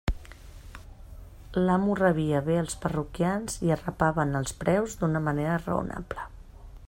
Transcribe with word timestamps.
L'amo 1.67 1.97
rebia 1.99 2.41
bé 2.47 2.55
els 2.61 2.79
parroquians 2.87 3.61
i 3.67 3.73
arrapava 3.75 4.27
en 4.29 4.39
els 4.41 4.57
preus 4.65 4.99
d'una 5.03 5.23
manera 5.31 5.61
raonable. 5.67 6.31